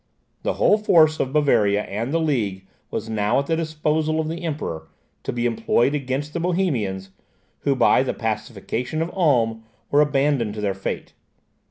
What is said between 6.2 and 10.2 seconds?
the Bohemians, who by the pacification of Ulm were